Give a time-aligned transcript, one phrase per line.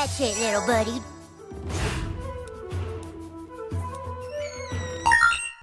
[0.00, 1.00] That's it, little buddy.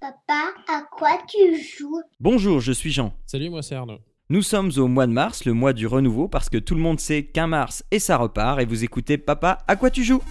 [0.01, 2.01] Papa, à quoi tu joues?
[2.19, 3.13] Bonjour, je suis Jean.
[3.25, 3.99] Salut, moi c'est Arnaud.
[4.29, 6.99] Nous sommes au mois de mars, le mois du renouveau, parce que tout le monde
[6.99, 10.21] sait qu'un mars et ça repart, et vous écoutez Papa, à quoi tu joues?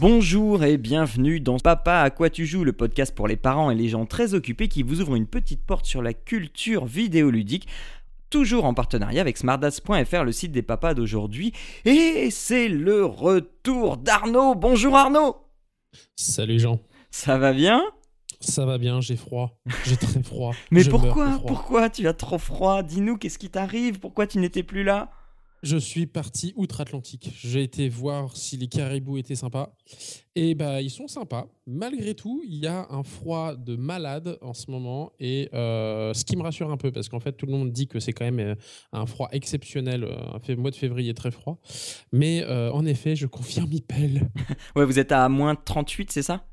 [0.00, 3.74] Bonjour et bienvenue dans Papa à quoi tu joues, le podcast pour les parents et
[3.74, 7.68] les gens très occupés qui vous ouvre une petite porte sur la culture vidéoludique
[8.30, 11.52] toujours en partenariat avec smartdas.fr, le site des papas d'aujourd'hui.
[11.84, 14.54] Et c'est le retour d'Arnaud.
[14.54, 15.36] Bonjour Arnaud
[16.16, 16.80] Salut Jean.
[17.10, 17.82] Ça va bien?
[18.40, 19.60] Ça va bien, j'ai froid.
[19.84, 20.54] J'ai très froid.
[20.70, 21.42] Mais Je pourquoi.
[21.46, 22.82] Pourquoi tu as trop froid?
[22.82, 24.00] Dis-nous, qu'est-ce qui t'arrive?
[24.00, 25.10] Pourquoi tu n'étais plus là?
[25.62, 27.30] Je suis parti outre-Atlantique.
[27.36, 29.76] J'ai été voir si les caribous étaient sympas.
[30.34, 31.48] Et bah, ils sont sympas.
[31.66, 35.12] Malgré tout, il y a un froid de malade en ce moment.
[35.20, 37.88] Et euh, ce qui me rassure un peu, parce qu'en fait, tout le monde dit
[37.88, 38.54] que c'est quand même euh,
[38.92, 41.60] un froid exceptionnel, euh, un mois de février très froid.
[42.12, 44.30] Mais en effet, je confirme, il pèle.
[44.76, 46.49] Vous êtes à moins 38, c'est ça?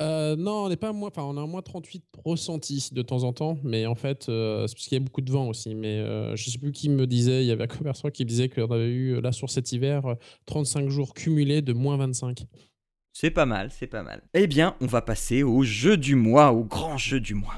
[0.00, 3.02] Euh, non, on n'est pas à moins, enfin, on a un moins 38 ressenti de
[3.02, 5.48] temps en temps, mais en fait, euh, c'est parce qu'il y a beaucoup de vent
[5.48, 5.74] aussi.
[5.74, 8.28] Mais euh, je sais plus qui me disait, il y avait un commerçant qui me
[8.28, 10.14] disait qu'on avait eu là sur cet hiver euh,
[10.46, 12.44] 35 jours cumulés de moins 25.
[13.12, 14.22] C'est pas mal, c'est pas mal.
[14.34, 17.54] Eh bien, on va passer au jeu du mois, au grand jeu du mois.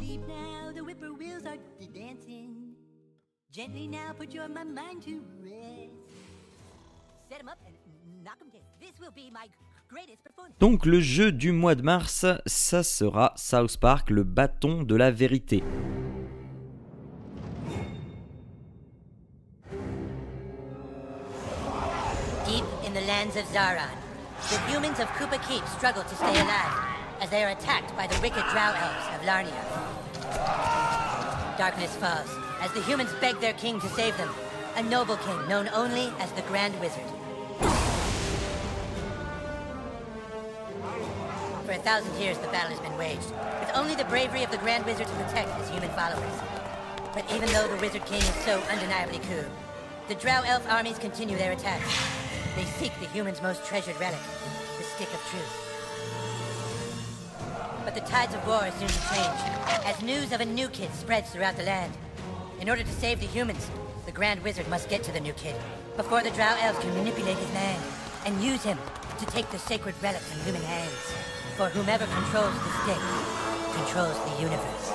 [10.61, 15.11] Donc le jeu du mois de mars, ça sera South Park, le bâton de la
[15.11, 15.63] vérité.
[22.47, 23.91] Deep in the lands of Zaron,
[24.51, 26.73] the humans of Koopa Keep struggle to stay alive
[27.21, 29.97] as they are attacked by the wicked drow elves of Larnia.
[31.59, 32.31] Darkness falls
[32.63, 34.31] as the humans beg their king to save them,
[34.77, 37.16] a noble king known only as the Grand Wizard.
[41.87, 43.31] Thousand years, the battle has been waged,
[43.61, 46.35] with only the bravery of the Grand Wizard to protect his human followers.
[47.15, 49.45] But even though the Wizard King is so undeniably cool,
[50.09, 51.87] the Drow Elf armies continue their attacks.
[52.57, 54.19] They seek the humans' most treasured relic,
[54.79, 55.55] the Stick of Truth.
[57.85, 59.39] But the tides of war are soon to change,
[59.87, 61.93] as news of a new kid spreads throughout the land.
[62.61, 63.71] In order to save the humans,
[64.07, 65.55] the Grand Wizard must get to the new kid
[65.97, 67.81] before the Drow Elves can manipulate his land
[68.25, 68.79] and use him
[69.21, 71.36] to take the sacred relic from human hands.
[71.57, 73.01] For whomever controls the stick
[73.73, 74.93] controls the universe.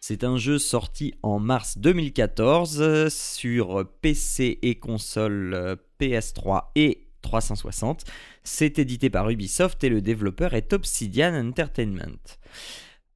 [0.00, 7.06] C'est un jeu sorti en mars 2014 euh, sur PC et console euh, PS3 et
[7.22, 8.02] 360.
[8.42, 12.38] C'est édité par Ubisoft et le développeur est Obsidian Entertainment.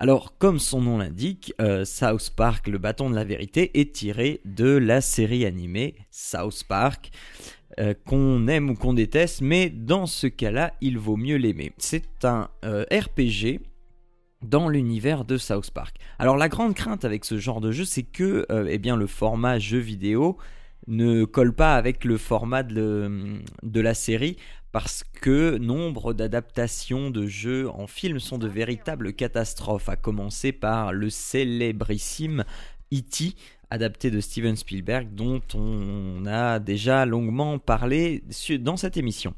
[0.02, 4.40] Alors, comme son nom l'indique, euh, South Park, le bâton de la vérité, est tiré
[4.46, 7.10] de la série animée South Park,
[7.78, 11.72] euh, qu'on aime ou qu'on déteste, mais dans ce cas-là, il vaut mieux l'aimer.
[11.76, 13.60] C'est un euh, RPG
[14.40, 15.96] dans l'univers de South Park.
[16.18, 19.58] Alors la grande crainte avec ce genre de jeu, c'est que eh bien, le format
[19.58, 20.38] jeu vidéo
[20.86, 24.38] ne colle pas avec le format de la série
[24.72, 30.92] parce que nombre d'adaptations de jeux en film sont de véritables catastrophes, à commencer par
[30.92, 32.44] le célébrissime
[32.92, 33.34] E.T.,
[33.70, 38.24] adapté de Steven Spielberg, dont on a déjà longuement parlé
[38.58, 39.34] dans cette émission.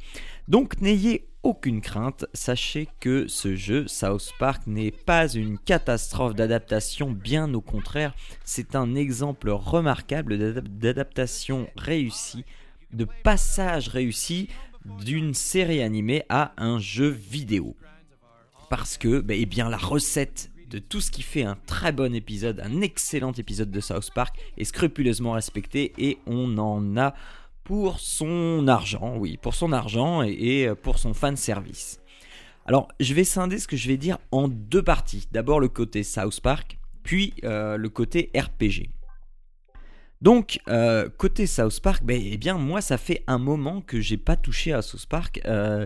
[0.49, 7.11] Donc n'ayez aucune crainte, sachez que ce jeu, South Park, n'est pas une catastrophe d'adaptation,
[7.11, 8.15] bien au contraire,
[8.45, 12.45] c'est un exemple remarquable d'adap- d'adaptation réussie,
[12.93, 14.49] de passage réussi
[14.85, 17.77] d'une série animée à un jeu vidéo.
[18.71, 22.61] Parce que, ben, eh la recette de tout ce qui fait un très bon épisode,
[22.61, 27.15] un excellent épisode de South Park est scrupuleusement respectée et on en a
[27.65, 32.01] pour son argent, oui, pour son argent et, et pour son fan service.
[32.65, 35.29] Alors, je vais scinder ce que je vais dire en deux parties.
[35.33, 38.89] D'abord le côté South Park, puis euh, le côté RPG.
[40.23, 44.17] Donc, euh, côté South Park, ben, eh bien, moi, ça fait un moment que j'ai
[44.17, 45.41] pas touché à South Park.
[45.47, 45.85] Euh,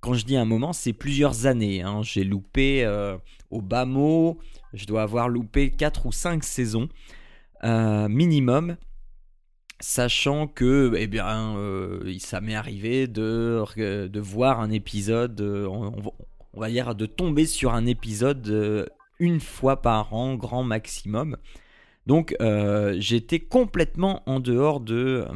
[0.00, 1.82] quand je dis un moment, c'est plusieurs années.
[1.82, 2.00] hein.
[2.02, 3.18] J'ai loupé euh,
[3.50, 4.38] au bas mot,
[4.72, 6.88] je dois avoir loupé 4 ou 5 saisons.
[7.64, 8.76] minimum
[9.80, 11.56] sachant que eh bien
[12.20, 13.64] ça m'est arrivé de,
[14.20, 16.12] voir un épisode on,
[16.54, 18.88] va dire de tomber sur un épisode
[19.18, 21.36] une fois par an grand maximum
[22.06, 22.36] donc
[22.98, 25.26] j'étais complètement en dehors de,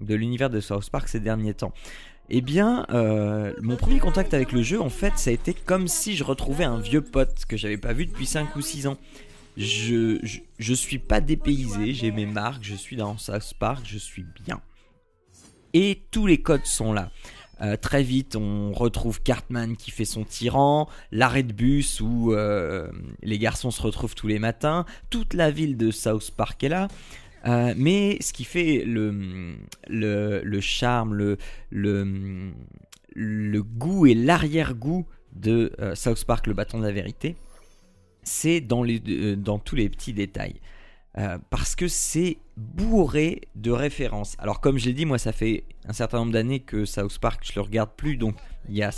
[0.00, 1.72] de l'univers de South Park ces derniers temps
[2.34, 5.86] eh bien, euh, mon premier contact avec le jeu, en fait, ça a été comme
[5.86, 8.96] si je retrouvais un vieux pote que j'avais pas vu depuis 5 ou 6 ans.
[9.58, 10.18] Je,
[10.58, 14.62] je, suis pas dépaysé, j'ai mes marques, je suis dans South Park, je suis bien.
[15.74, 17.10] Et tous les codes sont là.
[17.62, 22.90] Euh, très vite, on retrouve Cartman qui fait son tyran, l'arrêt de bus où euh,
[23.22, 26.88] les garçons se retrouvent tous les matins, toute la ville de South Park est là.
[27.46, 29.56] Euh, mais ce qui fait le,
[30.60, 31.36] charme,
[31.70, 37.36] le, goût et l'arrière-goût de South Park, le bâton de la vérité,
[38.24, 40.60] c'est dans tous les petits détails.
[41.50, 44.36] Parce que c'est bourré de références.
[44.38, 47.42] Alors comme je l'ai dit, moi ça fait un certain nombre d'années que South Park
[47.44, 48.34] je le regarde plus, donc
[48.68, 48.90] il y a,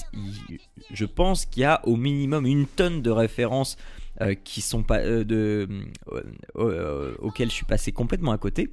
[0.93, 3.77] je pense qu'il y a au minimum une tonne de références
[4.21, 5.69] euh, qui sont pas euh, de
[6.57, 8.73] euh, auxquels je suis passé complètement à côté.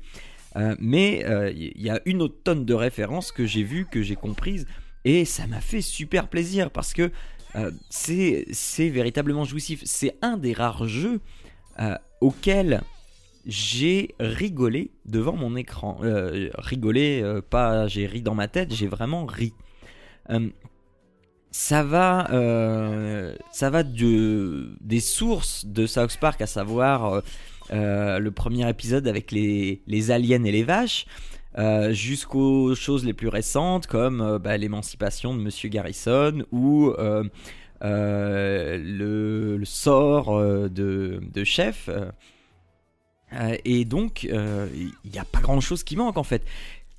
[0.79, 4.67] mais il y a une autre tonne de références que j'ai vues, que j'ai comprises,
[5.03, 7.11] et ça m'a fait super plaisir parce que
[7.89, 9.81] c'est véritablement jouissif.
[9.85, 11.21] C'est un des rares jeux
[12.19, 12.81] auxquels
[13.45, 15.99] j'ai rigolé devant mon écran.
[16.57, 19.53] rigolé, pas j'ai ri dans ma tête, j'ai vraiment ri
[21.51, 27.21] ça va, euh, ça va de, des sources de South Park, à savoir euh,
[27.73, 31.05] euh, le premier épisode avec les, les, aliens et les vaches,
[31.89, 37.29] jusqu'aux choses les plus récentes comme bah, l'émancipation de Monsieur Garrison ou le,
[39.57, 41.89] le, sort de, de Chef.
[43.65, 46.43] Et donc, il n'y a pas grand-chose qui manque en fait.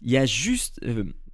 [0.03, 0.81] Il y a juste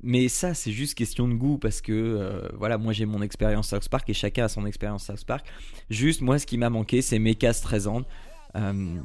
[0.03, 3.69] mais ça, c'est juste question de goût parce que euh, voilà, moi j'ai mon expérience
[3.69, 5.47] South Park et chacun a son expérience South Park.
[5.91, 8.05] Juste, moi, ce qui m'a manqué, c'est Mecha Streisand
[8.55, 8.97] euh,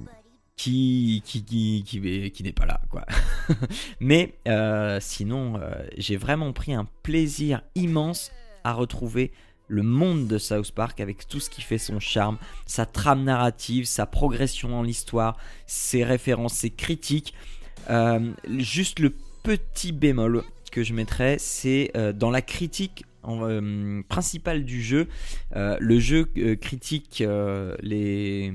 [0.56, 3.06] qui, qui, qui, qui, qui n'est pas là, quoi.
[4.00, 5.60] Mais euh, sinon,
[5.98, 8.32] j'ai vraiment pris un plaisir immense
[8.64, 9.32] à retrouver
[9.74, 13.86] le monde de South Park avec tout ce qui fait son charme, sa trame narrative,
[13.86, 15.38] sa progression dans l'histoire,
[15.68, 17.34] ses références, ses critiques.
[18.60, 20.44] juste le petit bémol
[20.74, 25.08] que je mettrais, c'est euh, dans la critique euh, principale du jeu.
[25.56, 26.26] Euh, le jeu
[26.60, 27.24] critique
[27.82, 28.52] les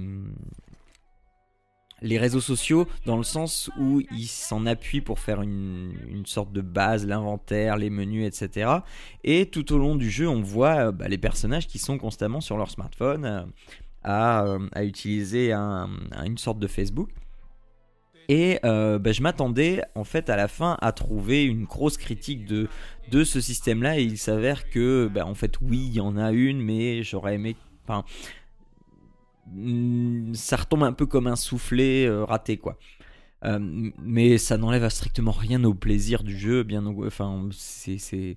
[2.03, 6.61] les réseaux sociaux dans le sens où il s'en appuie pour faire une, sorte de
[6.61, 8.71] base, l'inventaire, les menus, etc.
[9.25, 12.57] Et tout au long du jeu, on voit bah, les personnages qui sont constamment sur
[12.57, 13.47] leur smartphone
[14.05, 17.11] à, utiliser une sorte de Facebook.
[18.29, 22.45] Et euh, bah, je m'attendais en fait à la fin à trouver une grosse critique
[22.45, 22.69] de,
[23.11, 26.33] de ce système-là et il s'avère que bah, en fait oui il y en a
[26.33, 27.57] une mais j'aurais aimé...
[30.35, 32.79] ça retombe un peu comme un soufflet euh, raté quoi.
[33.45, 33.59] Euh,
[34.03, 38.37] mais ça n'enlève strictement rien au plaisir du jeu, bien enfin c'est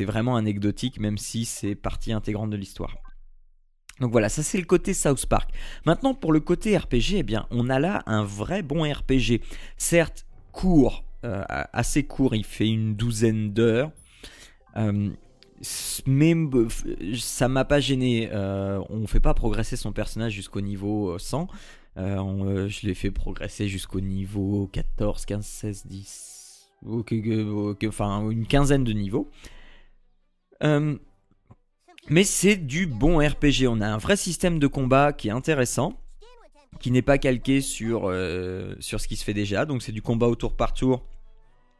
[0.00, 2.96] vraiment anecdotique même si c'est partie intégrante de l'histoire.
[4.00, 5.50] Donc voilà, ça c'est le côté South Park.
[5.86, 9.40] Maintenant pour le côté RPG, eh bien on a là un vrai bon RPG.
[9.76, 13.92] Certes court, euh, assez court, il fait une douzaine d'heures.
[16.06, 16.34] Mais
[17.18, 18.28] ça m'a pas gêné.
[18.32, 21.48] Euh, on fait pas progresser son personnage jusqu'au niveau 100.
[21.96, 26.68] je l'ai fait progresser jusqu'au niveau 14, 15, 16, 10.
[27.86, 29.30] enfin, une quinzaine de niveaux.
[32.08, 33.66] Mais c'est du bon RPG.
[33.68, 35.98] On a un vrai système de combat qui est intéressant,
[36.78, 39.66] qui n'est pas calqué sur, euh, sur ce qui se fait déjà.
[39.66, 41.04] Donc c'est du combat au tour par tour,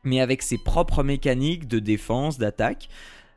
[0.03, 2.89] mais avec ses propres mécaniques de défense, d'attaque.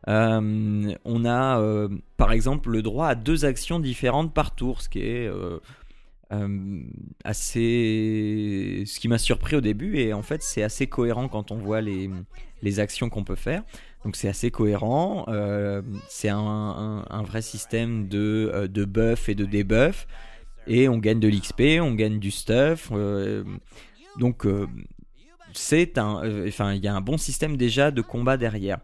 [0.08, 4.90] Euh, on a euh, par exemple le droit à deux actions différentes par tour, ce
[4.90, 5.30] qui est
[7.24, 8.84] assez.
[8.86, 11.82] Ce qui m'a surpris au début, et en fait c'est assez cohérent quand on voit
[11.82, 12.10] les,
[12.62, 13.64] les actions qu'on peut faire.
[14.04, 15.26] Donc c'est assez cohérent.
[15.28, 20.08] Euh, c'est un, vrai système de, euh, de buff et de debuff.
[20.68, 22.90] Et on gagne de l'XP, on gagne du stuff.
[22.92, 23.44] Euh,
[24.18, 24.46] donc
[25.54, 28.80] c'est un, enfin il y a un bon système déjà de combat derrière.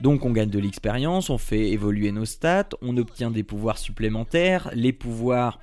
[0.00, 4.70] Donc on gagne de l'expérience, on fait évoluer nos stats, on obtient des pouvoirs supplémentaires.
[4.74, 5.58] Les pouvoirs,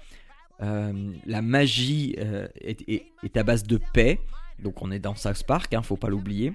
[0.60, 4.20] la magie est, à base de paix.
[4.60, 6.54] Donc on est dans South Park, hein, faut pas l'oublier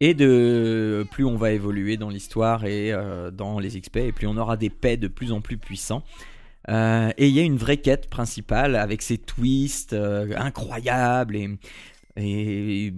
[0.00, 4.26] et de plus on va évoluer dans l'histoire et euh, dans les XP, et plus
[4.26, 6.02] on aura des paix de plus en plus puissants.
[6.68, 11.36] Euh, et il y a une vraie quête principale avec ses twists euh, incroyables
[12.18, 12.92] et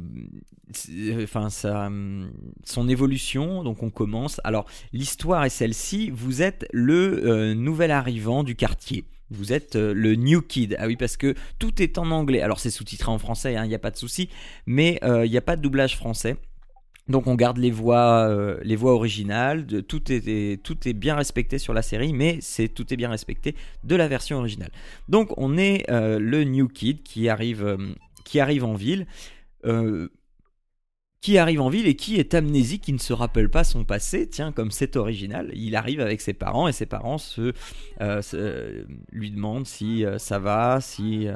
[1.23, 3.63] enfin son évolution.
[3.63, 4.41] Donc on commence.
[4.45, 6.11] Alors l'histoire est celle-ci.
[6.11, 9.05] Vous êtes le euh, nouvel arrivant du quartier.
[9.31, 10.77] Vous êtes le new kid.
[10.81, 12.41] Ah oui, parce que tout est en anglais.
[12.41, 14.29] Alors c'est sous-titré en français, il hein, n'y a pas de souci.
[14.67, 16.37] Mais il n'y a pas de doublage français.
[17.11, 21.59] Donc on garde les voix, euh, les voix originales, tout, est, tout est bien respecté
[21.59, 24.71] sur la série, mais c'est tout est bien respecté de la version originale.
[25.09, 27.95] Donc on est euh, le New Kid qui arrive, euh,
[28.31, 29.07] qui arrive en ville,
[31.21, 34.29] qui arrive en ville et qui est amnésique, qui ne se rappelle pas son passé,
[34.29, 35.51] tiens comme c'est original.
[35.55, 37.53] Il arrive avec ses parents et ses parents se,
[39.13, 41.29] lui demandent si ça va, si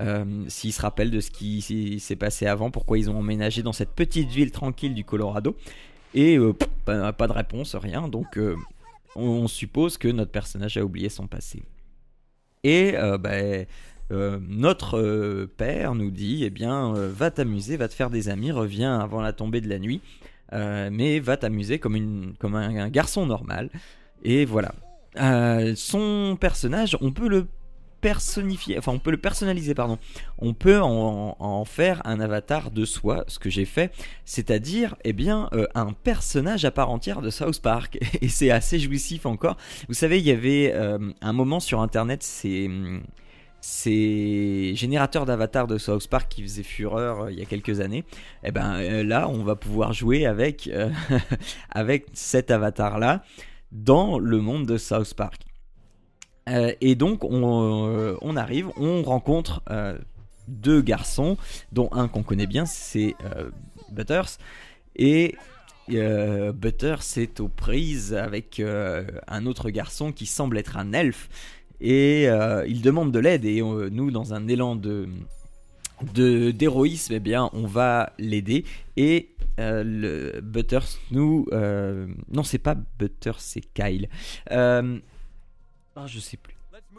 [0.00, 3.92] euh, se rappellent de ce qui s'est passé avant, pourquoi ils ont emménagé dans cette
[3.92, 5.56] petite ville tranquille du Colorado.
[6.14, 6.54] Et euh,
[6.84, 8.08] pas, de réponse, rien.
[8.08, 8.56] Donc euh,
[9.16, 11.62] on, suppose que notre personnage a oublié son passé.
[12.64, 12.94] Et
[14.10, 18.98] ben, notre père nous dit, eh bien, va t'amuser, va te faire des amis, reviens
[18.98, 20.00] avant la tombée de la nuit,
[20.52, 23.70] mais va t'amuser comme, une, comme un, garçon normal.
[24.24, 24.72] Et voilà.
[25.76, 27.46] son personnage, on peut le
[28.00, 29.98] personnifier, enfin on peut le personnaliser, pardon.
[30.38, 33.92] On peut en, faire un avatar de soi, ce que j'ai fait,
[34.24, 37.98] c'est-à-dire, eh bien, euh, un personnage à part entière de South Park.
[38.20, 39.56] Et c'est assez jouissif encore.
[39.88, 42.70] Vous savez, il y avait euh, un moment sur Internet, c'est
[43.60, 48.04] ces générateurs d'avatars de South Park qui faisaient fureur euh, il y a quelques années,
[48.42, 50.70] et eh ben là on va pouvoir jouer avec,
[51.70, 53.22] avec cet avatar là
[53.72, 55.42] dans le monde de South Park.
[56.48, 59.98] Euh, et donc euh, on, arrive, on rencontre euh,
[60.46, 61.36] deux garçons,
[61.72, 63.14] dont un qu'on connaît bien, c'est
[63.90, 64.38] Butters.
[64.96, 65.36] Et
[65.88, 71.28] Butters est aux prises avec un autre garçon qui semble être un elfe.
[71.80, 72.24] Et
[72.66, 73.44] il demande de l'aide.
[73.44, 75.08] Et nous, dans un élan de
[76.52, 78.64] d'héroïsme, eh bien, on va l'aider.
[78.96, 81.46] Et le Butters nous...
[81.52, 84.08] non, c'est pas Butters, c'est Kyle.
[85.98, 86.54] Ah, je sais plus.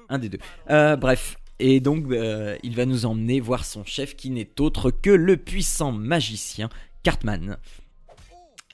[0.10, 0.40] Un des deux.
[0.70, 1.38] Euh, bref.
[1.60, 5.38] Et donc, euh, il va nous emmener voir son chef qui n'est autre que le
[5.38, 6.70] puissant magicien
[7.04, 7.58] Cartman.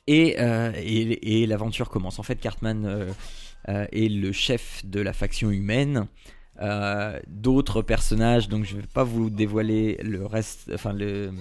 [0.08, 2.20] Et, euh, et, l'aventure commence.
[2.20, 3.08] En fait, Cartman
[3.68, 6.08] est le chef de la faction humaine.
[7.28, 11.32] D'autres personnages, donc je ne vais pas vous dévoiler le reste, enfin le,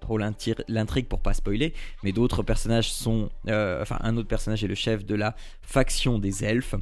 [0.00, 4.74] trop l'intrigue pour pas spoiler, mais d'autres personnages sont, enfin un autre personnage est le
[4.74, 6.74] chef de la faction des elfes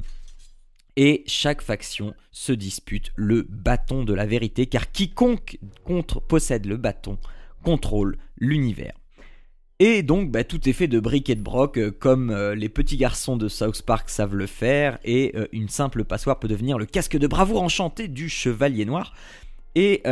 [0.95, 5.57] et chaque faction se dispute le bâton de la vérité, car quiconque
[6.27, 7.17] possède le bâton
[7.63, 8.93] contrôle l'univers.
[9.83, 12.69] Et donc bah, tout est fait de briques et de broc, euh, comme euh, les
[12.69, 16.77] petits garçons de South Park savent le faire, et euh, une simple passoire peut devenir
[16.77, 19.15] le casque de bravoure enchanté du chevalier noir.
[19.73, 20.03] Et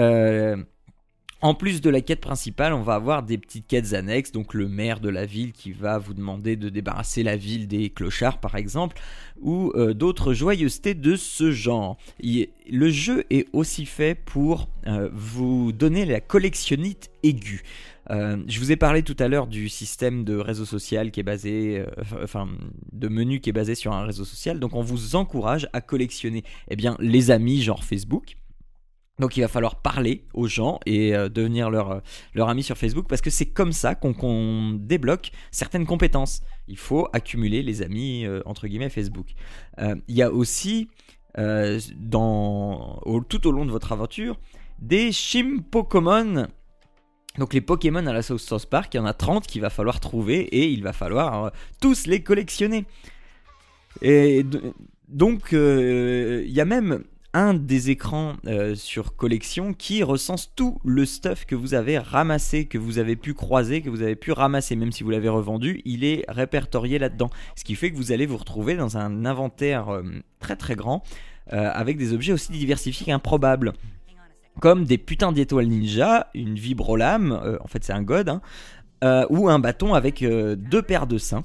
[1.41, 4.67] en plus de la quête principale, on va avoir des petites quêtes annexes, donc le
[4.67, 8.55] maire de la ville qui va vous demander de débarrasser la ville des clochards par
[8.55, 8.99] exemple,
[9.41, 11.97] ou euh, d'autres joyeusetés de ce genre.
[12.21, 17.63] le jeu est aussi fait pour euh, vous donner la collectionnite aiguë.
[18.11, 21.23] Euh, je vous ai parlé tout à l'heure du système de réseau social qui est
[21.23, 21.85] basé,
[22.21, 22.49] enfin,
[22.91, 24.59] de menu qui est basé sur un réseau social.
[24.59, 28.35] Donc, on vous encourage à collectionner, eh bien, les amis genre Facebook.
[29.19, 31.99] Donc il va falloir parler aux gens et euh, devenir leur, euh,
[32.33, 36.41] leur ami sur Facebook parce que c'est comme ça qu'on débloque certaines compétences.
[36.67, 39.27] Il faut accumuler les amis euh, entre guillemets Facebook.
[40.07, 40.89] Il y a aussi
[41.35, 44.39] tout au long de votre aventure
[44.79, 46.47] des Shim Pokémon.
[47.37, 49.69] Donc les Pokémon à la South South Park, il y en a 30 qu'il va
[49.69, 52.85] falloir trouver et il va falloir tous les collectionner.
[54.01, 54.45] Et
[55.07, 61.05] donc il y a même un des écrans euh, sur collection qui recense tout le
[61.05, 64.75] stuff que vous avez ramassé, que vous avez pu croiser, que vous avez pu ramasser,
[64.75, 67.29] même si vous l'avez revendu, il est répertorié là-dedans.
[67.55, 70.03] Ce qui fait que vous allez vous retrouver dans un inventaire euh,
[70.39, 71.03] très très grand
[71.53, 73.73] euh, avec des objets aussi diversifiés qu'improbables.
[74.59, 78.27] Comme des putains d'étoiles ninja, une vibrolame, en fait c'est un god,
[79.01, 81.43] hein, ou un bâton avec deux paires de seins.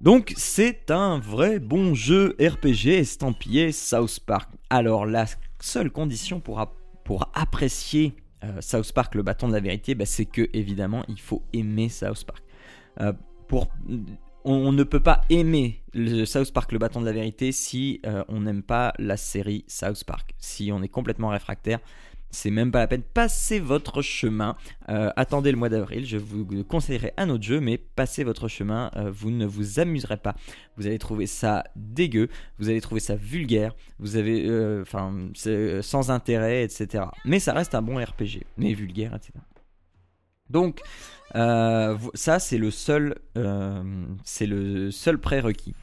[0.00, 4.50] Donc c'est un vrai bon jeu RPG estampillé South Park.
[4.70, 5.26] Alors la
[5.60, 6.58] seule condition pour,
[7.34, 11.42] apprécier euh, South Park, le bâton de la vérité, bah, c'est que évidemment il faut
[11.52, 12.42] aimer South Park.
[13.00, 13.12] Euh,
[14.44, 15.82] on, ne peut pas aimer
[16.24, 20.04] South Park, le bâton de la vérité, si euh, on n'aime pas la série South
[20.04, 20.34] Park.
[20.38, 21.80] Si on est complètement réfractaire,
[22.30, 23.02] C'est même pas la peine.
[23.02, 24.56] Passez votre chemin.
[24.88, 26.06] Euh, attendez le mois d'avril.
[26.06, 28.90] Je vous conseillerais un autre jeu, mais passez votre chemin.
[28.96, 30.36] euh, vous ne vous amuserez pas.
[30.76, 32.28] Vous allez trouver ça dégueu.
[32.58, 33.74] Vous allez trouver ça vulgaire.
[33.98, 35.12] Vous avez, euh, enfin,
[35.82, 37.04] sans intérêt, etc.
[37.24, 39.32] Mais ça reste un bon RPG, mais vulgaire, etc.
[40.48, 40.80] Donc,
[41.34, 43.16] ça c'est le seul,
[44.24, 45.74] c'est le seul prérequis.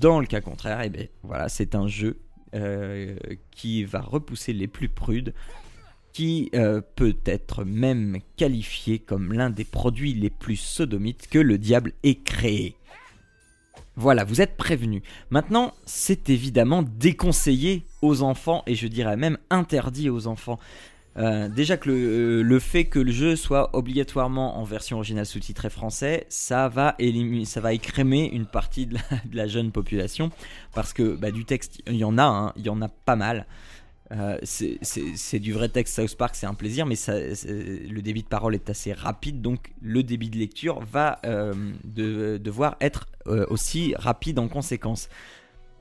[0.00, 2.20] Dans le cas contraire, eh ben, voilà, c'est un jeu
[2.54, 3.16] euh,
[3.50, 5.34] qui va repousser les plus prudes,
[6.12, 11.58] qui euh, peut être même qualifié comme l'un des produits les plus sodomites que le
[11.58, 12.74] diable ait créé.
[13.96, 15.02] Voilà, vous êtes prévenus.
[15.30, 20.58] Maintenant, c'est évidemment déconseillé aux enfants et je dirais même interdit aux enfants.
[21.20, 25.26] Euh, déjà que le, euh, le fait que le jeu soit obligatoirement en version originale
[25.26, 26.96] sous-titrée français, ça va
[27.44, 28.96] ça va écrémer une partie de
[29.32, 30.30] la, jeune population
[30.74, 33.16] parce que bah, du texte, il y en a, hein, il y en a pas
[33.16, 33.46] mal.
[34.12, 38.54] Euh, c'est- du vrai texte South Park, c'est un plaisir, mais le débit de parole
[38.54, 41.20] est assez rapide, donc le débit de lecture va
[41.84, 45.08] de- devoir être aussi rapide en conséquence.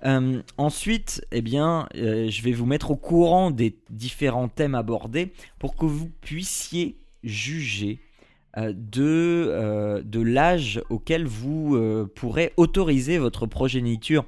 [0.05, 5.75] Euh, ensuite, eh euh, je vais vous mettre au courant des différents thèmes abordés pour
[5.75, 7.99] que vous puissiez juger
[8.57, 14.25] euh, de, l'âge auquel vous pourrez autoriser votre progéniture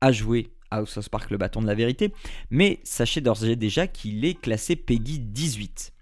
[0.00, 2.12] à jouer à South Park le bâton de la vérité.
[2.50, 5.92] Mais sachez d'ores et déjà qu'il est classé Peggy 18.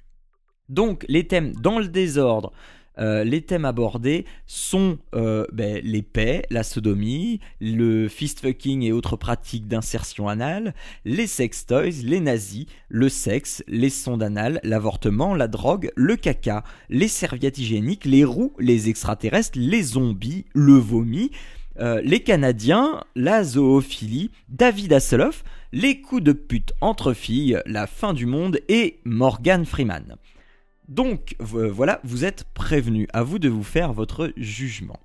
[0.68, 2.52] Donc, les thèmes dans le désordre.
[2.98, 8.92] Euh, les thèmes abordés sont euh, ben, les paix, la sodomie, le fist fucking et
[8.92, 15.34] autres pratiques d'insertion anale, les sex toys, les nazis, le sexe, les sondes anales, l'avortement,
[15.34, 21.30] la drogue, le caca, les serviettes hygiéniques, les roues, les extraterrestres, les zombies, le vomi,
[21.80, 28.12] euh, les Canadiens, la zoophilie, David Hasselhoff, les coups de pute entre filles, la fin
[28.12, 30.16] du monde et Morgan Freeman.
[30.88, 34.98] Donc vo- voilà, vous êtes prévenus, à vous de vous faire votre jugement.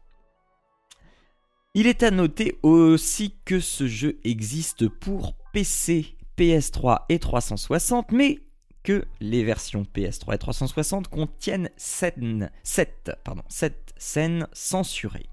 [1.74, 8.40] Il est à noter aussi que ce jeu existe pour PC, PS3 et 360, mais
[8.84, 12.16] que les versions PS3 et 360 contiennent 7,
[13.24, 15.28] pardon, sept scènes censurées.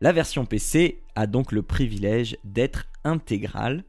[0.00, 3.84] La version PC a donc le privilège d'être intégrale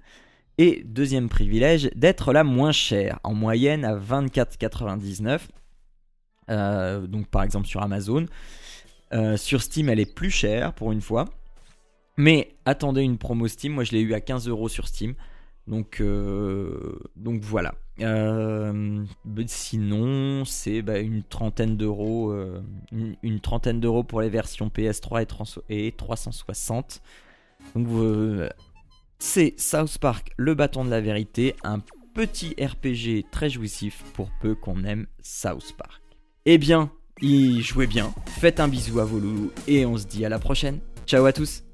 [0.57, 5.39] et deuxième privilège d'être la moins chère, en moyenne à 24,99.
[6.49, 8.25] Euh, donc par exemple sur Amazon.
[9.13, 11.25] Euh, sur Steam, elle est plus chère pour une fois.
[12.17, 15.15] Mais attendez une promo Steam, moi je l'ai eu à 15 euros sur Steam.
[15.67, 17.73] Donc, euh, donc voilà.
[18.01, 22.33] Euh, bah, sinon, c'est bah, une trentaine d'euros,
[22.91, 27.01] une, trentaine d'euros pour les versions PS3 et, 300 et 360.
[27.75, 27.87] Donc
[29.17, 31.79] c'est South Park, le bâton de la vérité, un
[32.13, 36.04] petit RPG très jouissif pour peu qu'on aime South Park.
[36.47, 40.25] Eh bien, y jouez bien, faites un bisou à vos loulous et on se dit
[40.25, 40.79] à la prochaine.
[41.07, 41.64] Ciao à tous